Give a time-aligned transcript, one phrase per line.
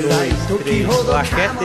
[0.00, 1.64] dois, três, claquete.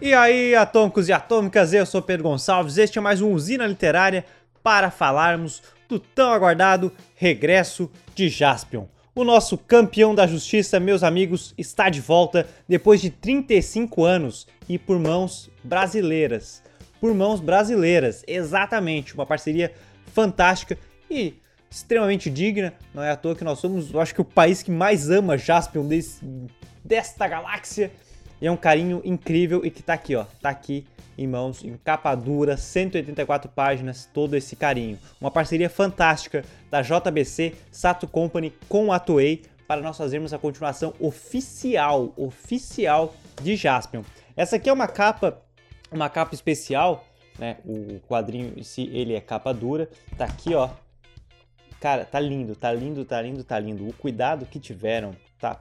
[0.00, 4.24] E aí, atômicos e atômicas, eu sou Pedro Gonçalves, este é mais um Usina Literária
[4.62, 8.84] para falarmos do tão aguardado regresso de Jaspion.
[9.14, 14.78] O nosso campeão da justiça, meus amigos, está de volta depois de 35 anos e
[14.78, 16.62] por mãos brasileiras.
[17.00, 19.72] Por mãos brasileiras, exatamente, uma parceria
[20.14, 20.78] fantástica
[21.10, 21.34] e
[21.70, 22.74] extremamente digna.
[22.92, 25.38] Não é à toa que nós somos, eu acho que o país que mais ama
[25.38, 26.24] Jaspion desse,
[26.84, 27.90] desta galáxia.
[28.40, 30.24] E é um carinho incrível e que tá aqui, ó.
[30.40, 30.86] Tá aqui
[31.16, 34.98] em mãos, em capa dura, 184 páginas, todo esse carinho.
[35.20, 40.94] Uma parceria fantástica da JBC Sato Company com a Toei para nós fazermos a continuação
[40.98, 44.02] oficial, oficial de Jaspion.
[44.34, 45.42] Essa aqui é uma capa,
[45.92, 47.04] uma capa especial,
[47.38, 47.58] né?
[47.64, 49.88] O quadrinho em si, ele é capa dura.
[50.16, 50.70] Tá aqui, ó,
[51.80, 53.88] Cara, tá lindo, tá lindo, tá lindo, tá lindo.
[53.88, 55.58] O cuidado que tiveram tá,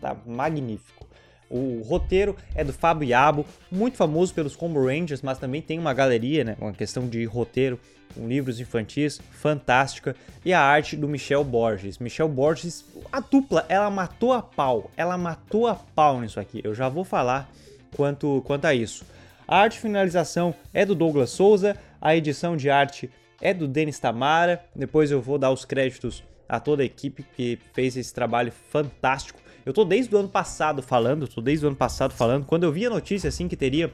[0.00, 1.10] tá magnífico.
[1.50, 5.92] O roteiro é do Fábio Yabo, muito famoso pelos Combo Rangers, mas também tem uma
[5.92, 7.80] galeria, né, uma questão de roteiro,
[8.14, 10.14] com livros infantis, fantástica.
[10.44, 11.98] E a arte do Michel Borges.
[11.98, 16.60] Michel Borges, a dupla, ela matou a pau, ela matou a pau nisso aqui.
[16.62, 17.50] Eu já vou falar
[17.96, 19.04] quanto, quanto a isso.
[19.46, 24.64] A arte finalização é do Douglas Souza, a edição de arte é do Denis Tamara.
[24.74, 29.40] Depois eu vou dar os créditos a toda a equipe que fez esse trabalho fantástico.
[29.64, 32.72] Eu tô desde o ano passado falando, tô desde o ano passado falando, quando eu
[32.72, 33.92] vi a notícia assim que teria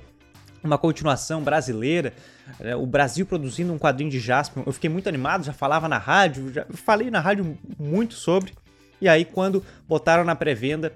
[0.62, 2.12] uma continuação brasileira,
[2.58, 5.98] né, o Brasil produzindo um quadrinho de Jasper, eu fiquei muito animado, já falava na
[5.98, 8.52] rádio, já falei na rádio muito sobre.
[9.00, 10.92] E aí quando botaram na pré-venda,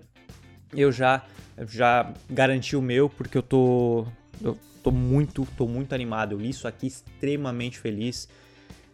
[0.74, 1.22] eu já
[1.68, 4.06] já garanti o meu porque eu tô
[4.82, 6.32] tô muito, tô muito animado.
[6.32, 8.28] Eu li isso aqui extremamente feliz.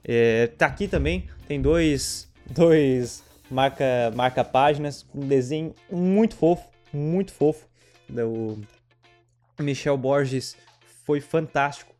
[0.04, 7.32] É, tá aqui também, tem dois, dois marca, marca páginas um desenho muito fofo, muito
[7.32, 7.66] fofo.
[8.10, 8.56] O
[9.60, 10.56] Michel Borges
[11.04, 11.94] foi fantástico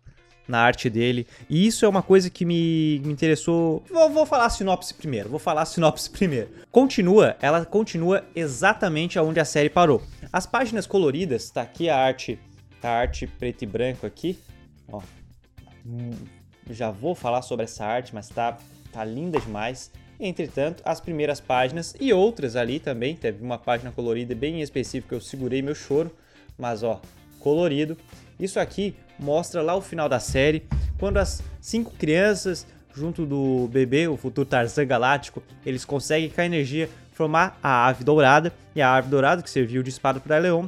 [0.47, 1.27] na arte dele.
[1.51, 3.83] E isso é uma coisa que me, me interessou.
[3.91, 5.29] Vou, vou, falar a sinopse primeiro.
[5.29, 6.51] Vou falar a sinopse primeiro.
[6.71, 10.03] Continua, ela continua exatamente aonde a série parou.
[10.33, 12.39] As páginas coloridas, tá aqui a arte
[12.83, 14.39] a arte preto e branco aqui,
[14.89, 15.01] ó.
[15.85, 16.11] Hum,
[16.71, 18.59] já vou falar sobre essa arte, mas tá,
[18.93, 19.91] tá linda demais.
[20.19, 25.21] Entretanto, as primeiras páginas e outras ali também, teve uma página colorida bem específica, eu
[25.21, 26.11] segurei meu choro,
[26.57, 27.01] mas ó,
[27.39, 27.97] colorido.
[28.41, 30.67] Isso aqui mostra lá o final da série,
[30.99, 36.47] quando as cinco crianças, junto do bebê, o futuro Tarzan Galáctico, eles conseguem com a
[36.47, 40.67] energia formar a ave dourada, e a ave dourada, que serviu de espada para Leon,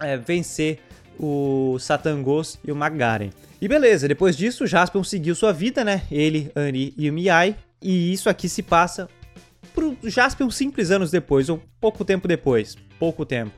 [0.00, 0.80] é, vencer
[1.18, 3.30] o Satangos e o Magaren.
[3.60, 6.02] E beleza, depois disso, Jaspion seguiu sua vida, né?
[6.10, 7.56] Ele, Annie e o Miai.
[7.80, 9.08] E isso aqui se passa
[9.74, 12.76] pro Jaspion simples anos depois, ou pouco tempo depois.
[12.98, 13.52] Pouco tempo.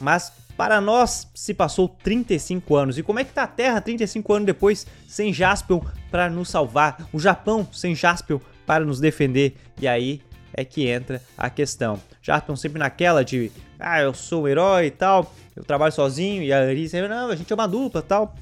[0.00, 2.98] Mas para nós se passou 35 anos.
[2.98, 7.08] E como é que tá a Terra 35 anos depois sem Jaspion para nos salvar?
[7.12, 9.56] O Japão sem Jaspion para nos defender?
[9.80, 10.20] E aí
[10.52, 12.00] é que entra a questão.
[12.20, 16.52] Jaspion sempre naquela de, ah, eu sou um herói e tal eu trabalho sozinho, e
[16.52, 18.34] a Ari sempre, não, a gente é uma dupla tal.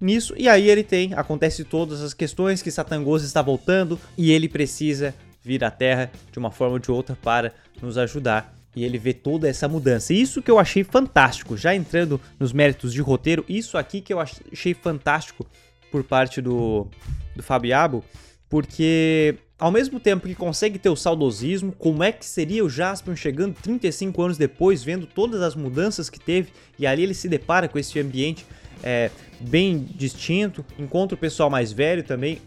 [0.00, 4.48] Nisso, e aí ele tem, acontece todas as questões que Satangos está voltando e ele
[4.48, 5.12] precisa
[5.42, 8.54] vir à Terra de uma forma ou de outra para nos ajudar.
[8.76, 10.12] E ele vê toda essa mudança.
[10.12, 14.20] Isso que eu achei fantástico, já entrando nos méritos de roteiro, isso aqui que eu
[14.20, 15.44] achei fantástico
[15.90, 16.86] por parte do,
[17.34, 18.04] do Fabiabo,
[18.48, 23.16] porque ao mesmo tempo que consegue ter o saudosismo, como é que seria o Jaspion
[23.16, 27.68] chegando 35 anos depois, vendo todas as mudanças que teve, e ali ele se depara
[27.68, 28.46] com esse ambiente
[28.84, 29.10] é,
[29.40, 32.40] bem distinto, encontra o pessoal mais velho também,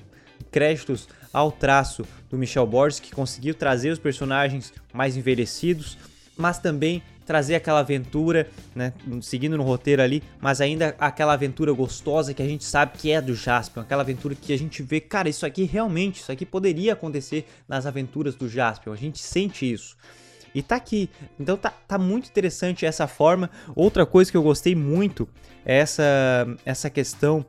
[0.49, 5.97] créditos ao traço do Michel Borges, que conseguiu trazer os personagens mais envelhecidos,
[6.37, 12.33] mas também trazer aquela aventura, né, seguindo no roteiro ali, mas ainda aquela aventura gostosa
[12.33, 15.29] que a gente sabe que é do Jaspion, aquela aventura que a gente vê, cara,
[15.29, 19.95] isso aqui realmente, isso aqui poderia acontecer nas aventuras do Jaspion, a gente sente isso.
[20.53, 21.09] E tá aqui,
[21.39, 23.49] então tá, tá muito interessante essa forma.
[23.73, 25.27] Outra coisa que eu gostei muito
[25.65, 26.03] é essa,
[26.65, 27.45] essa questão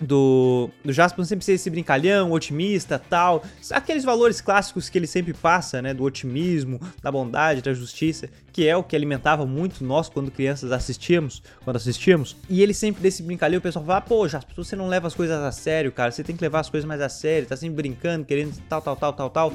[0.00, 5.32] do, do Jasper sempre ser esse brincalhão, otimista, tal, aqueles valores clássicos que ele sempre
[5.32, 10.08] passa, né, do otimismo, da bondade, da justiça, que é o que alimentava muito nós
[10.08, 12.36] quando crianças assistíamos, quando assistíamos.
[12.48, 15.36] E ele sempre desse brincalhão, o pessoal fala: "Pô, Jasper, você não leva as coisas
[15.36, 18.24] a sério, cara, você tem que levar as coisas mais a sério, tá sempre brincando,
[18.24, 19.52] querendo tal, tal, tal, tal, tal".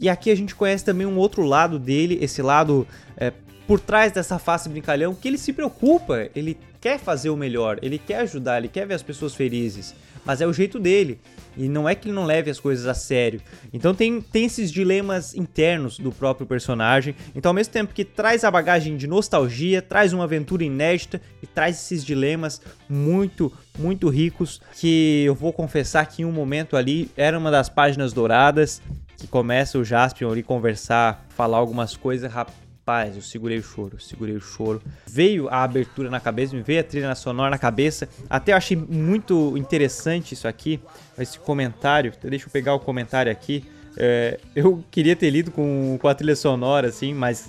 [0.00, 2.86] E aqui a gente conhece também um outro lado dele, esse lado
[3.16, 3.32] é,
[3.66, 7.98] por trás dessa face brincalhão, que ele se preocupa, ele quer fazer o melhor, ele
[7.98, 9.94] quer ajudar, ele quer ver as pessoas felizes,
[10.24, 11.18] mas é o jeito dele.
[11.56, 13.40] E não é que ele não leve as coisas a sério.
[13.72, 17.14] Então tem, tem esses dilemas internos do próprio personagem.
[17.34, 21.46] Então, ao mesmo tempo que traz a bagagem de nostalgia, traz uma aventura inédita e
[21.46, 24.60] traz esses dilemas muito, muito ricos.
[24.74, 28.82] Que eu vou confessar que em um momento ali era uma das páginas douradas.
[29.16, 32.30] Que começa o Jaspion ali conversar, falar algumas coisas
[32.86, 34.82] Rapaz, eu segurei o choro, segurei o choro.
[35.06, 38.06] Veio a abertura na cabeça, me veio a trilha sonora na cabeça.
[38.28, 40.78] Até eu achei muito interessante isso aqui,
[41.18, 42.12] esse comentário.
[42.22, 43.64] Deixa eu pegar o comentário aqui.
[43.96, 47.48] É, eu queria ter lido com, com a trilha sonora, assim, mas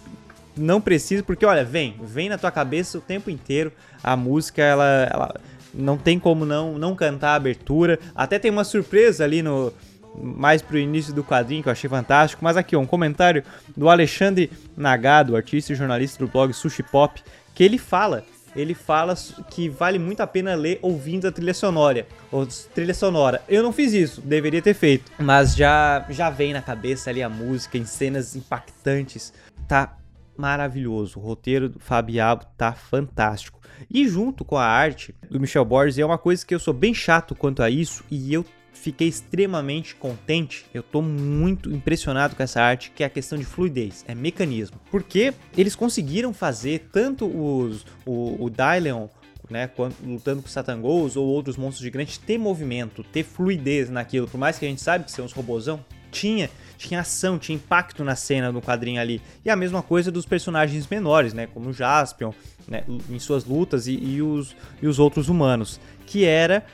[0.55, 3.73] não preciso, porque olha, vem, vem na tua cabeça o tempo inteiro.
[4.01, 5.35] A música, ela, ela
[5.73, 7.99] não tem como não, não cantar a abertura.
[8.15, 9.73] Até tem uma surpresa ali no,
[10.21, 12.43] mais pro início do quadrinho, que eu achei fantástico.
[12.43, 13.43] Mas aqui, ó, um comentário
[13.75, 17.21] do Alexandre Nagado, artista e jornalista do blog Sushi Pop,
[17.53, 18.23] que ele fala
[18.55, 19.13] ele fala
[19.49, 22.07] que vale muito a pena ler ouvindo a trilha sonora.
[22.31, 23.43] Ou trilha sonora.
[23.49, 25.11] Eu não fiz isso, deveria ter feito.
[25.19, 29.33] Mas já, já vem na cabeça ali a música em cenas impactantes.
[29.67, 29.97] Tá
[30.37, 31.19] maravilhoso.
[31.19, 33.59] O roteiro do Fabiabo tá fantástico.
[33.91, 36.93] E junto com a arte do Michel Borges, é uma coisa que eu sou bem
[36.93, 38.45] chato quanto a isso e eu
[38.85, 40.63] fiquei extremamente contente.
[40.71, 44.79] Eu tô muito impressionado com essa arte, que é a questão de fluidez, é mecanismo.
[44.91, 49.07] Porque eles conseguiram fazer tanto os, o, o Dylion,
[49.49, 49.69] né,
[50.03, 54.65] lutando com Satangos ou outros monstros gigantes, ter movimento, ter fluidez naquilo, por mais que
[54.65, 58.61] a gente saiba que são uns robozão, tinha tinha ação, tinha impacto na cena do
[58.61, 59.21] quadrinho ali.
[59.45, 62.33] E a mesma coisa dos personagens menores, né, como o Jaspion,
[62.67, 66.65] né, em suas lutas e, e, os, e os outros humanos, que era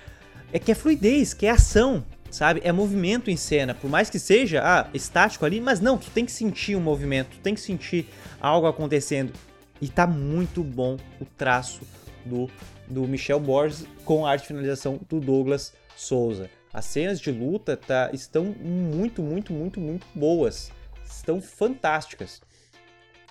[0.54, 2.62] é que é fluidez, que é ação, sabe?
[2.64, 6.26] É movimento em cena, por mais que seja ah, estático ali, mas não, tu tem
[6.26, 8.08] que sentir um movimento, tu tem que sentir
[8.40, 9.34] algo acontecendo.
[9.82, 11.82] E tá muito bom o traço
[12.26, 12.50] do,
[12.88, 16.50] do Michel Borges com a arte finalização do Douglas Souza.
[16.74, 20.72] As cenas de luta tá, estão muito, muito, muito, muito boas.
[21.04, 22.42] Estão fantásticas.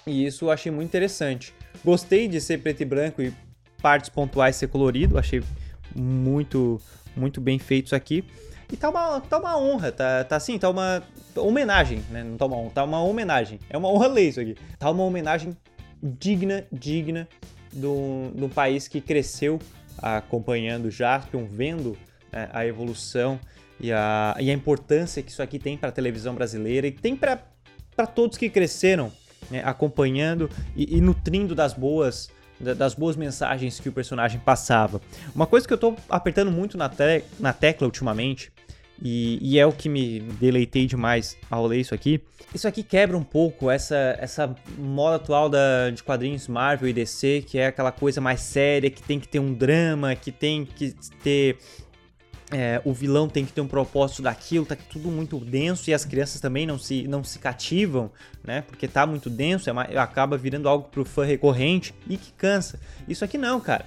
[0.07, 1.55] E isso eu achei muito interessante.
[1.85, 3.33] Gostei de ser preto e branco e
[3.81, 5.43] partes pontuais ser colorido, achei
[5.95, 6.81] muito
[7.17, 8.25] muito bem feitos aqui.
[8.73, 11.03] E tá uma, tá uma honra, tá, tá assim, tá uma
[11.37, 12.23] homenagem, né?
[12.23, 13.59] Não tá uma honra, tá uma homenagem.
[13.69, 14.55] É uma honra ler isso aqui.
[14.79, 15.57] Tá uma homenagem
[16.03, 17.29] digna, digna
[17.73, 19.59] do, do país que cresceu
[19.99, 21.97] acompanhando o Jaspion, vendo
[22.33, 23.39] né, a evolução
[23.79, 27.17] e a, e a importância que isso aqui tem para a televisão brasileira e tem
[27.17, 27.39] para
[28.15, 29.13] todos que cresceram
[29.51, 32.31] né, acompanhando e, e nutrindo das boas
[32.61, 35.01] das boas mensagens que o personagem passava.
[35.35, 38.53] Uma coisa que eu tô apertando muito na, te na tecla ultimamente,
[39.03, 42.21] e, e, é o que me deleitei demais ao ler isso aqui.
[42.55, 47.45] Isso aqui quebra um pouco essa, essa moda atual da, de quadrinhos Marvel e DC,
[47.47, 50.95] que é aquela coisa mais séria, que tem que ter um drama, que tem que
[51.23, 51.57] ter
[52.51, 56.05] é, o vilão tem que ter um propósito daquilo, tá tudo muito denso e as
[56.05, 58.11] crianças também não se, não se cativam,
[58.45, 58.63] né?
[58.63, 62.81] Porque tá muito denso, é acaba virando algo pro fã recorrente e que cansa.
[63.09, 63.87] Isso aqui não, cara.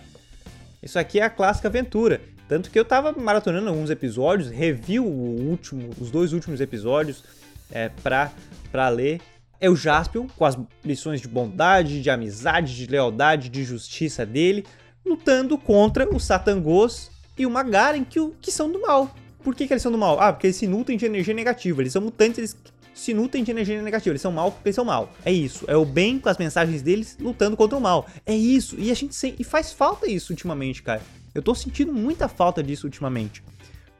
[0.81, 2.21] Isso aqui é a clássica aventura.
[2.47, 7.23] Tanto que eu tava maratonando alguns episódios, revi o último, os dois últimos episódios
[7.71, 8.31] é, pra,
[8.71, 9.19] pra ler.
[9.59, 14.65] É o Jaspion, com as lições de bondade, de amizade, de lealdade, de justiça dele,
[15.05, 19.13] lutando contra os Satangos e uma Garen que, que são do mal.
[19.43, 20.19] Por que, que eles são do mal?
[20.19, 21.81] Ah, porque eles se nutrem de energia negativa.
[21.81, 22.57] Eles são mutantes, eles
[22.93, 24.11] se nutrem de energia negativa.
[24.11, 25.11] Eles são mal porque eles são mal.
[25.25, 25.65] É isso.
[25.67, 28.07] É o bem com as mensagens deles lutando contra o mal.
[28.25, 28.75] É isso.
[28.79, 29.35] E a gente sem...
[29.37, 31.01] e faz falta isso ultimamente, cara.
[31.35, 33.43] Eu tô sentindo muita falta disso ultimamente.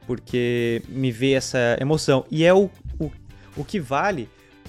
[0.06, 2.24] Porque me vê essa emoção.
[2.30, 3.10] E é o, o,
[3.56, 4.28] o que vale,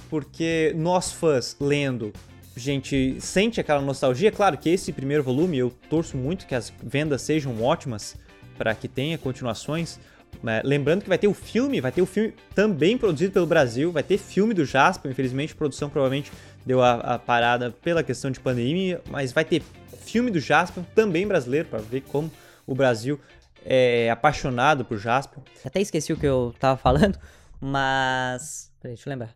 [0.10, 2.12] porque nós fãs lendo
[2.56, 4.32] a gente sente aquela nostalgia.
[4.32, 8.16] Claro que esse primeiro volume eu torço muito que as vendas sejam ótimas,
[8.58, 10.00] para que tenha continuações.
[10.44, 10.62] Né?
[10.64, 14.04] Lembrando que vai ter o filme, vai ter o filme também produzido pelo Brasil, vai
[14.04, 16.32] ter filme do Jasper, infelizmente a produção provavelmente
[16.66, 19.62] deu a, a parada pela questão de pandemia, mas vai ter
[20.06, 22.32] filme do Jasper, também brasileiro, para ver como
[22.66, 23.20] o Brasil
[23.64, 25.40] é apaixonado por Jasper.
[25.64, 27.18] Até esqueci o que eu tava falando,
[27.60, 28.72] mas...
[28.82, 29.36] Peraí, deixa eu lembrar.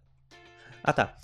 [0.84, 1.18] Ah tá,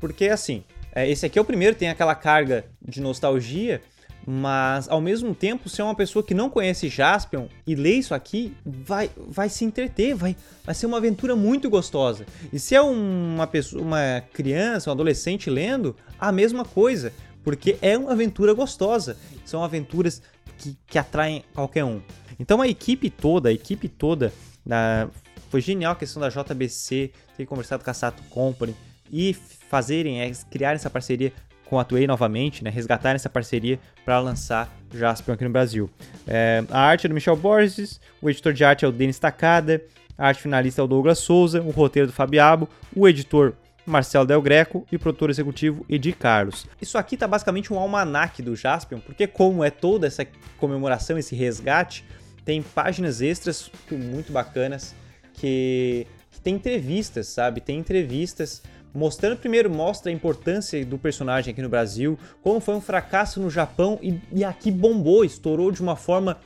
[0.00, 3.80] porque assim, é, esse aqui é o primeiro, tem aquela carga de nostalgia,
[4.26, 8.14] mas ao mesmo tempo, se é uma pessoa que não conhece Jaspion e lê isso
[8.14, 12.24] aqui, vai, vai se entreter, vai, vai ser uma aventura muito gostosa.
[12.52, 17.12] E se é uma pessoa, uma criança, um adolescente lendo, a mesma coisa,
[17.42, 19.16] porque é uma aventura gostosa.
[19.44, 20.22] São aventuras
[20.58, 22.00] que, que atraem qualquer um.
[22.38, 24.32] Então a equipe toda, a equipe toda
[24.64, 25.08] da,
[25.50, 28.74] foi genial a questão da JBC ter conversado com a Sato Company
[29.12, 29.34] e
[29.68, 31.32] fazerem, é, criarem essa parceria
[31.72, 35.88] com a novamente, né, resgatar essa parceria para lançar Jaspion aqui no Brasil.
[36.26, 39.82] É, a arte é do Michel Borges, o editor de arte é o Denis Takada,
[40.18, 43.54] A arte finalista é o Douglas Souza, o roteiro do Fabiabo, o editor
[43.86, 46.66] Marcelo Del Greco e produtor executivo Edi Carlos.
[46.78, 50.26] Isso aqui tá basicamente um almanaque do Jaspion, porque como é toda essa
[50.58, 52.04] comemoração, esse resgate,
[52.44, 54.94] tem páginas extras muito bacanas
[55.32, 57.62] que, que tem entrevistas, sabe?
[57.62, 58.62] Tem entrevistas
[58.94, 63.50] mostrando primeiro mostra a importância do personagem aqui no Brasil, como foi um fracasso no
[63.50, 66.38] Japão e, e aqui bombou, estourou de uma forma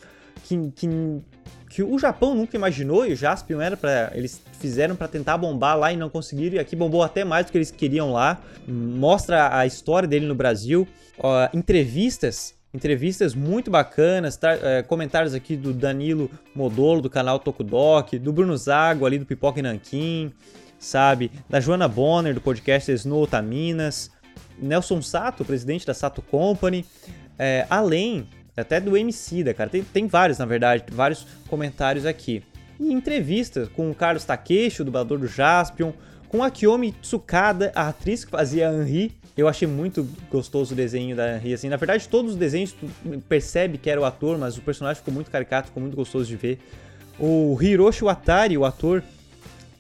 [0.45, 0.89] que, que,
[1.71, 5.77] que o Japão nunca imaginou e o Jaspion era para eles fizeram para tentar bombar
[5.79, 8.41] lá e não conseguiram e aqui bombou até mais do que eles queriam lá.
[8.67, 10.87] Mostra a história dele no Brasil,
[11.53, 18.33] entrevistas entrevistas muito bacanas, tá, é, comentários aqui do Danilo Modolo, do canal Tokudok, do
[18.33, 20.31] Bruno Zago, ali do Pipoca e Nanquim,
[20.87, 21.31] sabe?
[21.49, 24.11] Da Joana Bonner, do podcast Snow Minas,
[24.59, 26.87] Nelson Sato, presidente da Sato Company,
[27.39, 29.69] é, além até do MC da cara.
[29.69, 32.43] Tem, tem vários, na verdade, vários comentários aqui.
[32.79, 35.93] E entrevistas com o Carlos Takeshi, o dublador do Jaspion,
[36.29, 39.13] com a Kiyomi Tsukada, a atriz que fazia Henri.
[39.37, 41.69] Eu achei muito gostoso o desenho da Henri, assim.
[41.69, 42.89] Na verdade, todos os desenhos tu
[43.29, 46.37] percebe que era o ator, mas o personagem ficou muito caricato, ficou muito gostoso de
[46.37, 46.59] ver.
[47.19, 49.03] O Hiroshi Watari, o ator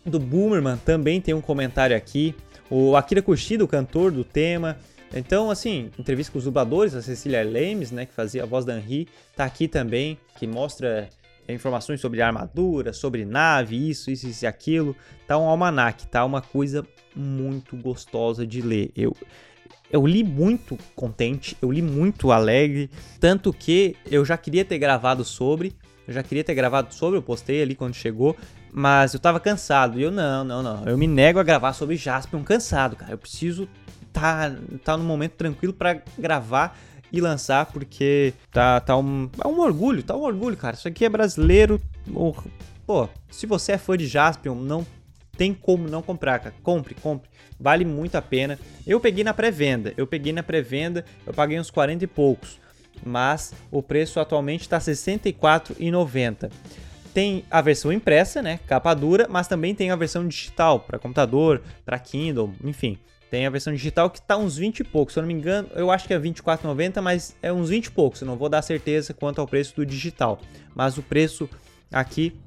[0.06, 2.34] do Boomerman, também tem um comentário aqui.
[2.70, 4.76] O Akira Kushida, o cantor do tema.
[5.14, 8.76] Então, assim, entrevista com os dubladores, a Cecília Lemes, né, que fazia a voz da
[8.76, 11.08] Henri, tá aqui também, que mostra
[11.48, 14.96] informações sobre armadura, sobre nave, isso, isso, isso e aquilo.
[15.26, 16.84] Tá um almanac, tá uma coisa
[17.14, 18.90] muito gostosa de ler.
[18.96, 19.16] Eu,
[19.90, 25.24] eu li muito contente, eu li muito alegre, tanto que eu já queria ter gravado
[25.24, 25.72] sobre,
[26.06, 28.36] eu já queria ter gravado sobre, eu postei ali quando chegou,
[28.78, 29.98] mas eu tava cansado.
[29.98, 33.12] E eu, não, não, não, eu me nego a gravar sobre Jaspion cansado, cara.
[33.12, 33.66] Eu preciso
[34.12, 34.54] tá,
[34.84, 36.78] tá no momento tranquilo para gravar
[37.10, 40.76] e lançar, porque tá, tá um, é um orgulho, tá um orgulho, cara.
[40.76, 41.80] Isso aqui é brasileiro.
[42.86, 44.86] Pô, se você é fã de Jaspion, não
[45.38, 46.54] tem como não comprar, cara.
[46.62, 47.30] Compre, compre.
[47.58, 48.58] Vale muito a pena.
[48.86, 49.94] Eu peguei na pré-venda.
[49.96, 52.60] Eu peguei na pré-venda, eu paguei uns 40 e poucos.
[53.02, 56.50] Mas o preço atualmente está R$ 64,90.
[57.16, 61.62] Tem a versão impressa, né, capa dura, mas também tem a versão digital para computador,
[61.82, 62.98] para Kindle, enfim.
[63.30, 65.66] Tem a versão digital que tá uns 20 e poucos, se eu não me engano,
[65.74, 68.60] eu acho que é 24,90, mas é uns 20 e poucos, eu não vou dar
[68.60, 70.38] certeza quanto ao preço do digital.
[70.74, 71.48] Mas o preço
[71.90, 72.38] aqui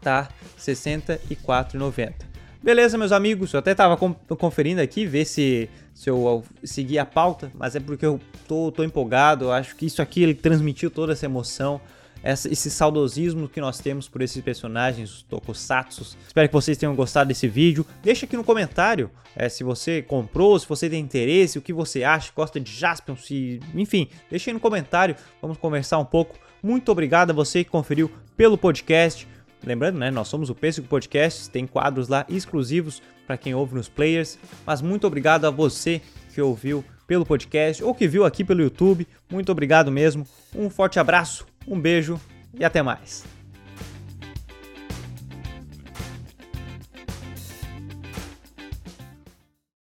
[0.00, 0.28] tá
[0.58, 2.14] 64,90.
[2.60, 7.48] Beleza, meus amigos, eu até tava conferindo aqui, ver se, se eu segui a pauta,
[7.54, 11.12] mas é porque eu tô, tô empolgado, eu acho que isso aqui ele transmitiu toda
[11.12, 11.80] essa emoção
[12.24, 16.16] esse saudosismo que nós temos por esses personagens, os tokusatsu.
[16.26, 17.84] Espero que vocês tenham gostado desse vídeo.
[18.02, 22.04] Deixa aqui no comentário é, se você comprou, se você tem interesse, o que você
[22.04, 23.60] acha, gosta de Jaspion, se...
[23.74, 26.38] enfim, deixa aí no comentário, vamos conversar um pouco.
[26.62, 29.26] Muito obrigado a você que conferiu pelo podcast.
[29.64, 33.88] Lembrando, né, nós somos o Pêssego Podcast, tem quadros lá exclusivos para quem ouve nos
[33.88, 36.00] players, mas muito obrigado a você
[36.34, 39.06] que ouviu pelo podcast ou que viu aqui pelo YouTube.
[39.30, 40.26] Muito obrigado mesmo.
[40.54, 42.20] Um forte abraço um beijo
[42.58, 43.24] e até mais.